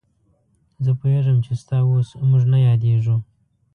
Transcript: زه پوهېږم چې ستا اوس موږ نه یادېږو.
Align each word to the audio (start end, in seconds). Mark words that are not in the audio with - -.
زه 0.83 0.91
پوهېږم 0.99 1.37
چې 1.45 1.53
ستا 1.61 1.77
اوس 1.87 2.07
موږ 2.29 2.43
نه 2.51 2.59
یادېږو. 2.67 3.15